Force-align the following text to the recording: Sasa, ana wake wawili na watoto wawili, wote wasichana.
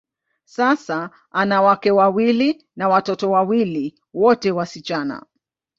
Sasa, 0.45 1.11
ana 1.31 1.61
wake 1.61 1.91
wawili 1.91 2.65
na 2.75 2.89
watoto 2.89 3.31
wawili, 3.31 3.95
wote 4.13 4.51
wasichana. 4.51 5.25